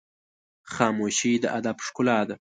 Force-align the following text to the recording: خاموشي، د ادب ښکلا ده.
خاموشي، 0.73 1.33
د 1.43 1.45
ادب 1.57 1.77
ښکلا 1.85 2.19
ده. 2.27 2.35